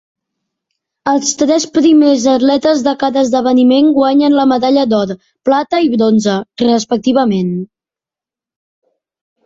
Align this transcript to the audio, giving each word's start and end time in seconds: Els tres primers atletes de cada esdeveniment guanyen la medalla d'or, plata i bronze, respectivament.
Els 1.11 1.33
tres 1.41 1.67
primers 1.75 2.25
atletes 2.31 2.81
de 2.89 2.95
cada 3.05 3.23
esdeveniment 3.27 3.93
guanyen 3.99 4.39
la 4.41 4.49
medalla 4.55 4.89
d'or, 4.95 5.15
plata 5.51 5.85
i 5.89 5.95
bronze, 5.95 6.41
respectivament. 6.67 7.57